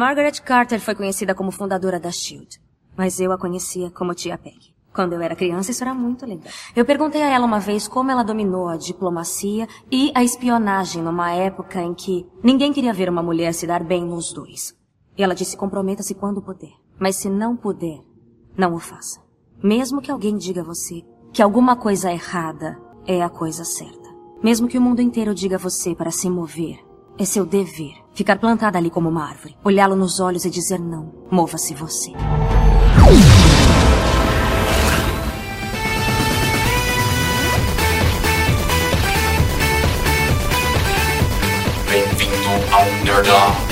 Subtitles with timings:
[0.00, 2.58] Margaret Carter foi conhecida como fundadora da SHIELD,
[2.96, 4.74] mas eu a conhecia como Tia Peg.
[4.94, 6.50] Quando eu era criança, isso era muito legal.
[6.74, 11.32] Eu perguntei a ela uma vez como ela dominou a diplomacia e a espionagem numa
[11.32, 14.74] época em que ninguém queria ver uma mulher se dar bem nos dois.
[15.18, 16.72] E ela disse: comprometa-se quando puder.
[16.98, 18.00] Mas se não puder,
[18.56, 19.20] não o faça.
[19.62, 24.08] Mesmo que alguém diga a você que alguma coisa errada é a coisa certa.
[24.42, 26.80] Mesmo que o mundo inteiro diga a você para se mover,
[27.18, 31.12] é seu dever ficar plantada ali como uma árvore, olhá-lo nos olhos e dizer não.
[31.30, 32.12] Mova-se você.
[41.88, 43.69] Bem-vindo ao Nerdão.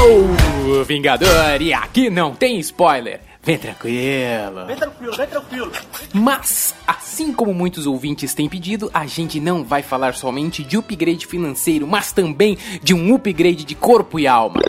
[0.00, 3.20] Alô, Vingador, e aqui não tem spoiler.
[3.42, 4.64] Vem tranquilo.
[4.66, 5.72] Vem tranquilo, vem tranquilo.
[6.14, 11.26] Mas, assim como muitos ouvintes têm pedido, a gente não vai falar somente de upgrade
[11.26, 14.62] financeiro, mas também de um upgrade de corpo e alma.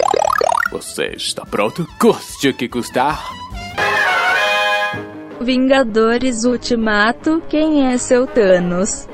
[0.70, 1.88] Você está pronto?
[1.98, 3.32] Custe o que custar.
[5.40, 9.08] Vingadores Ultimato, quem é seu Thanos?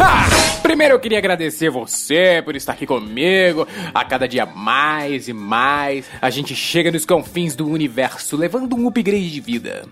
[0.00, 0.60] Ha!
[0.62, 3.68] Primeiro eu queria agradecer você por estar aqui comigo.
[3.92, 8.88] A cada dia mais e mais, a gente chega nos confins do universo, levando um
[8.88, 9.82] upgrade de vida.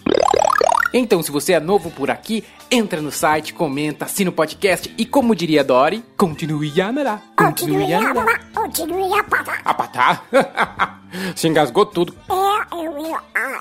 [0.93, 5.05] Então, se você é novo por aqui, entra no site, comenta, assina o podcast e,
[5.05, 7.23] como diria Dory, continue a narar.
[7.37, 8.53] Continue a narar.
[8.53, 9.61] Continue a patar.
[9.65, 10.99] A patar?
[11.35, 12.15] Se engasgou tudo.
[12.29, 13.59] É, eu, eu, é,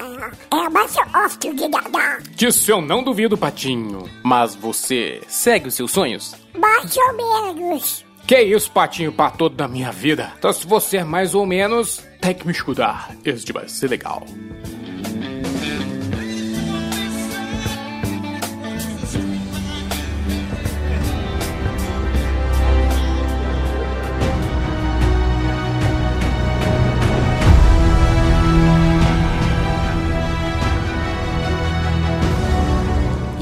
[0.00, 2.22] é, é, mas eu gosto de nadar.
[2.22, 4.08] Disso eu não duvido, Patinho.
[4.22, 6.34] Mas você segue os seus sonhos?
[6.58, 8.04] Mais ou menos.
[8.26, 10.32] Que isso, Patinho, pra todo da minha vida.
[10.38, 13.14] Então, se você é mais ou menos, tem que me escutar.
[13.24, 14.26] Isso vai ser legal.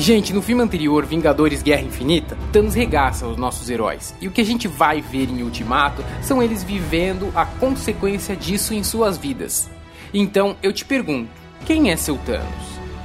[0.06, 4.14] Gente, no filme anterior, Vingadores Guerra Infinita, Thanos regaça os nossos heróis.
[4.20, 8.72] E o que a gente vai ver em Ultimato são eles vivendo a consequência disso
[8.72, 9.68] em suas vidas.
[10.14, 11.28] Então, eu te pergunto,
[11.64, 12.46] quem é seu Thanos?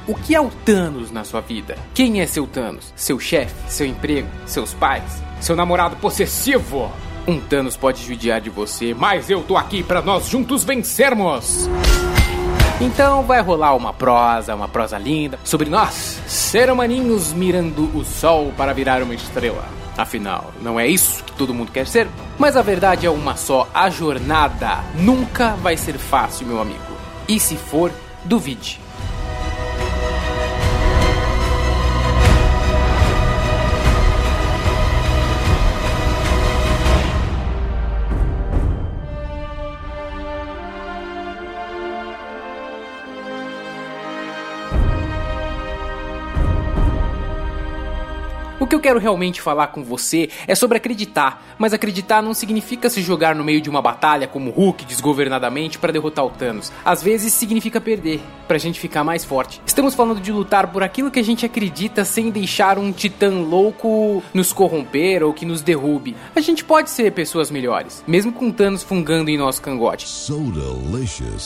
[0.07, 1.75] O que é o Thanos na sua vida?
[1.95, 2.93] Quem é seu Thanos?
[2.95, 3.55] Seu chefe?
[3.67, 4.27] Seu emprego?
[4.45, 5.23] Seus pais?
[5.39, 6.91] Seu namorado possessivo?
[7.27, 11.67] Um Thanos pode judiar de você, mas eu tô aqui para nós juntos vencermos!
[12.81, 18.51] Então vai rolar uma prosa, uma prosa linda, sobre nós, ser humaninhos mirando o sol
[18.57, 19.63] para virar uma estrela.
[19.95, 22.07] Afinal, não é isso que todo mundo quer ser?
[22.39, 26.79] Mas a verdade é uma só: a jornada nunca vai ser fácil, meu amigo.
[27.27, 27.91] E se for,
[28.25, 28.80] duvide.
[48.71, 53.01] Que eu quero realmente falar com você é sobre acreditar, mas acreditar não significa se
[53.01, 56.71] jogar no meio de uma batalha como Hulk desgovernadamente para derrotar o Thanos.
[56.85, 59.61] Às vezes significa perder, pra gente ficar mais forte.
[59.65, 64.23] Estamos falando de lutar por aquilo que a gente acredita sem deixar um titã louco
[64.33, 66.15] nos corromper ou que nos derrube.
[66.33, 70.07] A gente pode ser pessoas melhores, mesmo com Thanos fungando em nosso cangote.
[70.07, 70.41] So.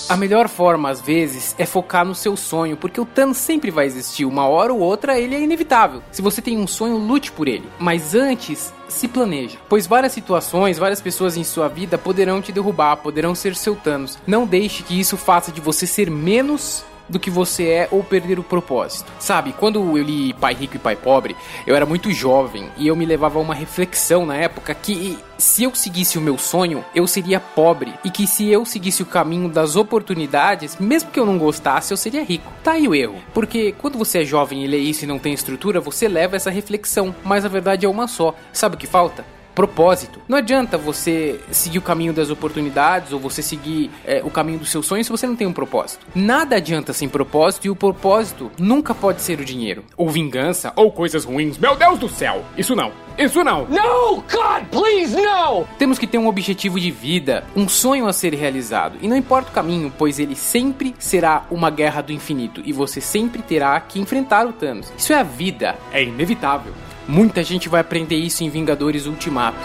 [0.10, 3.88] A melhor forma, às vezes, é focar no seu sonho, porque o Thanos sempre vai
[3.88, 4.26] existir.
[4.26, 6.04] Uma hora ou outra ele é inevitável.
[6.12, 7.64] Se você tem um sonho, lute por ele.
[7.80, 12.98] Mas antes, se planeje, pois várias situações, várias pessoas em sua vida poderão te derrubar,
[12.98, 14.18] poderão ser seu Thanos.
[14.28, 18.40] Não deixe que isso faça de você ser menos do que você é ou perder
[18.40, 19.12] o propósito.
[19.20, 21.36] Sabe, quando eu li Pai Rico e Pai Pobre,
[21.66, 25.64] eu era muito jovem e eu me levava a uma reflexão na época que se
[25.64, 29.50] eu seguisse o meu sonho, eu seria pobre e que se eu seguisse o caminho
[29.50, 32.52] das oportunidades, mesmo que eu não gostasse, eu seria rico.
[32.64, 35.34] Tá aí o erro, porque quando você é jovem e lê isso e não tem
[35.34, 38.34] estrutura, você leva essa reflexão, mas a verdade é uma só.
[38.54, 39.35] Sabe o que falta?
[39.56, 40.20] Propósito.
[40.28, 44.70] Não adianta você seguir o caminho das oportunidades ou você seguir é, o caminho dos
[44.70, 46.06] seus sonhos se você não tem um propósito.
[46.14, 50.92] Nada adianta sem propósito e o propósito nunca pode ser o dinheiro, ou vingança, ou
[50.92, 51.58] coisas ruins.
[51.58, 52.44] Meu Deus do céu!
[52.58, 52.92] Isso não.
[53.18, 53.66] Isso não!
[53.66, 54.16] No!
[54.16, 55.66] God, please, no!
[55.80, 58.98] Temos que ter um objetivo de vida, um sonho a ser realizado.
[59.02, 63.00] E não importa o caminho, pois ele sempre será uma guerra do infinito e você
[63.00, 64.92] sempre terá que enfrentar o Thanos.
[64.98, 66.74] Isso é a vida, é inevitável.
[67.08, 69.58] Muita gente vai aprender isso em Vingadores Ultimato.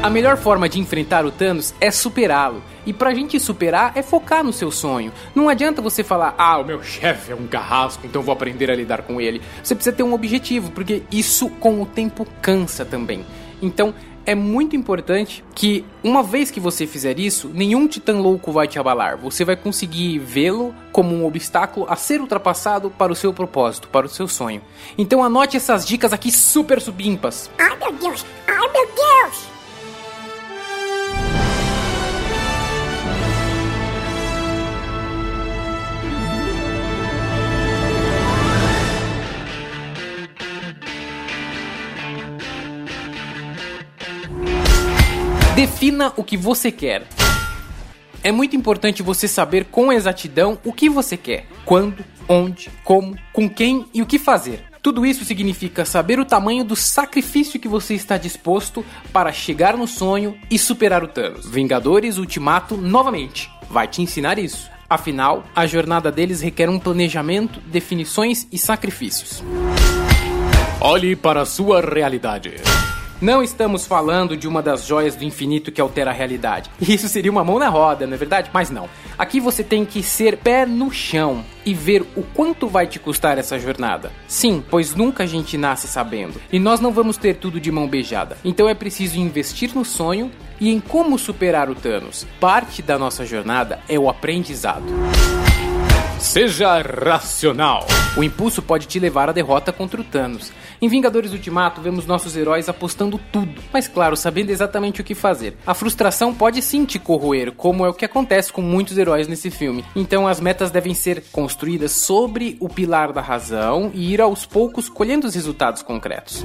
[0.00, 2.62] A melhor forma de enfrentar o Thanos é superá-lo.
[2.86, 5.12] E pra gente superar é focar no seu sonho.
[5.34, 8.76] Não adianta você falar, ah, o meu chefe é um carrasco, então vou aprender a
[8.76, 9.42] lidar com ele.
[9.62, 13.26] Você precisa ter um objetivo, porque isso com o tempo cansa também.
[13.60, 13.92] Então
[14.24, 18.78] é muito importante que, uma vez que você fizer isso, nenhum titã louco vai te
[18.78, 19.18] abalar.
[19.18, 24.06] Você vai conseguir vê-lo como um obstáculo a ser ultrapassado para o seu propósito, para
[24.06, 24.62] o seu sonho.
[24.96, 27.50] Então anote essas dicas aqui super subimpas.
[27.58, 28.24] Ai meu Deus!
[28.46, 29.57] Ai meu Deus!
[45.78, 47.06] Defina o que você quer.
[48.24, 53.48] É muito importante você saber com exatidão o que você quer, quando, onde, como, com
[53.48, 54.64] quem e o que fazer.
[54.82, 59.86] Tudo isso significa saber o tamanho do sacrifício que você está disposto para chegar no
[59.86, 61.48] sonho e superar o Thanos.
[61.48, 64.68] Vingadores Ultimato novamente vai te ensinar isso.
[64.90, 69.44] Afinal, a jornada deles requer um planejamento, definições e sacrifícios.
[70.80, 72.56] Olhe para a sua realidade.
[73.20, 76.70] Não estamos falando de uma das joias do infinito que altera a realidade.
[76.80, 78.48] Isso seria uma mão na roda, não é verdade?
[78.52, 78.88] Mas não.
[79.18, 83.36] Aqui você tem que ser pé no chão e ver o quanto vai te custar
[83.36, 84.12] essa jornada.
[84.28, 86.40] Sim, pois nunca a gente nasce sabendo.
[86.52, 88.38] E nós não vamos ter tudo de mão beijada.
[88.44, 90.30] Então é preciso investir no sonho
[90.60, 92.24] e em como superar o Thanos.
[92.38, 94.86] Parte da nossa jornada é o aprendizado.
[96.18, 97.86] Seja racional.
[98.16, 100.52] O impulso pode te levar à derrota contra o Thanos.
[100.82, 105.56] Em Vingadores Ultimato, vemos nossos heróis apostando tudo, mas claro, sabendo exatamente o que fazer.
[105.64, 109.50] A frustração pode sim te corroer, como é o que acontece com muitos heróis nesse
[109.50, 109.84] filme.
[109.94, 114.88] Então as metas devem ser construídas sobre o pilar da razão e ir aos poucos
[114.88, 116.44] colhendo os resultados concretos.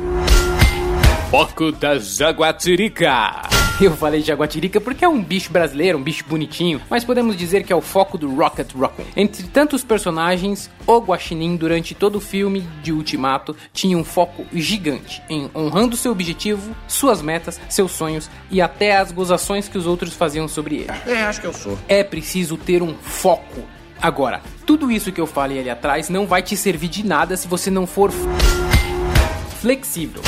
[1.32, 3.63] Foco da Jaguatirica.
[3.82, 7.74] Eu falei Jaguatirica porque é um bicho brasileiro, um bicho bonitinho, mas podemos dizer que
[7.74, 9.04] é o foco do Rocket Raccoon.
[9.16, 15.22] Entre tantos personagens, o Guaxinim durante todo o filme de Ultimato tinha um foco gigante
[15.30, 20.14] em honrando seu objetivo, suas metas, seus sonhos e até as gozações que os outros
[20.14, 20.92] faziam sobre ele.
[21.08, 21.78] É, acho que eu sou.
[21.88, 23.62] É preciso ter um foco.
[24.02, 27.48] Agora, tudo isso que eu falei ali atrás não vai te servir de nada se
[27.48, 28.12] você não for
[29.62, 30.22] flexível.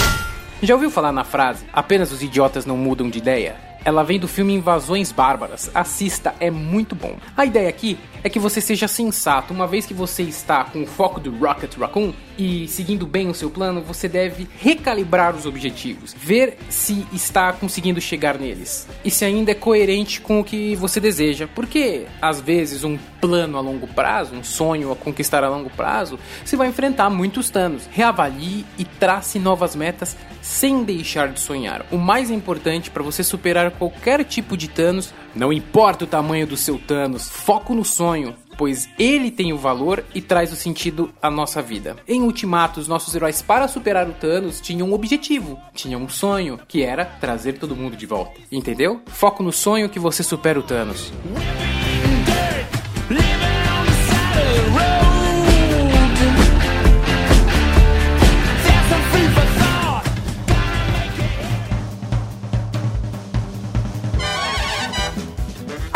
[0.64, 3.58] Já ouviu falar na frase apenas os idiotas não mudam de ideia?
[3.84, 5.70] Ela vem do filme Invasões Bárbaras.
[5.76, 7.18] Assista, é muito bom.
[7.38, 9.54] A ideia aqui é que você seja sensato.
[9.54, 13.34] Uma vez que você está com o foco do Rocket Raccoon e seguindo bem o
[13.34, 19.24] seu plano, você deve recalibrar os objetivos, ver se está conseguindo chegar neles e se
[19.24, 21.48] ainda é coerente com o que você deseja.
[21.54, 26.20] Porque às vezes um plano a longo prazo, um sonho a conquistar a longo prazo,
[26.44, 27.88] você vai enfrentar muitos danos.
[27.92, 31.86] Reavalie e trace novas metas sem deixar de sonhar.
[31.92, 36.56] O mais importante para você superar qualquer tipo de Thanos, não importa o tamanho do
[36.56, 41.30] seu Thanos, foco no sonho, pois ele tem o valor e traz o sentido à
[41.30, 41.98] nossa vida.
[42.08, 46.60] Em Ultimato, os nossos heróis, para superar o Thanos, tinham um objetivo, tinham um sonho,
[46.68, 48.40] que era trazer todo mundo de volta.
[48.52, 49.02] Entendeu?
[49.08, 51.12] Foco no sonho que você supera o Thanos.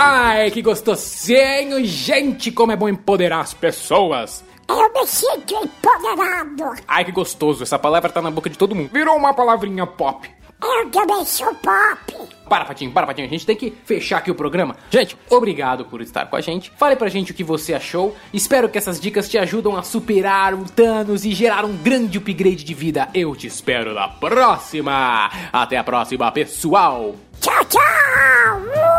[0.02, 1.84] Ai, que gostosinho!
[1.84, 4.46] Gente, como é bom empoderar as pessoas!
[4.66, 6.82] Eu me sinto empoderado.
[6.88, 8.90] Ai, que gostoso, essa palavra tá na boca de todo mundo.
[8.94, 10.30] Virou uma palavrinha pop.
[10.64, 12.30] Eu também sou pop.
[12.48, 13.28] Para, Patinho, para, Patinho.
[13.28, 14.78] A gente tem que fechar aqui o programa.
[14.90, 16.72] Gente, obrigado por estar com a gente.
[16.78, 18.16] Fale pra gente o que você achou.
[18.34, 22.64] Espero que essas dicas te ajudam a superar o Thanos e gerar um grande upgrade
[22.64, 23.10] de vida.
[23.14, 25.30] Eu te espero na próxima.
[25.52, 27.16] Até a próxima, pessoal.
[27.42, 28.99] Tchau, tchau.